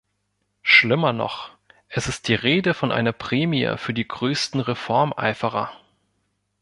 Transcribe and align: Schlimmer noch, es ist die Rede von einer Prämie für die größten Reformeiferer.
Schlimmer 0.63 1.13
noch, 1.13 1.51
es 1.87 2.07
ist 2.07 2.27
die 2.27 2.33
Rede 2.33 2.73
von 2.73 2.91
einer 2.91 3.11
Prämie 3.11 3.75
für 3.77 3.93
die 3.93 4.07
größten 4.07 4.59
Reformeiferer. 4.59 5.71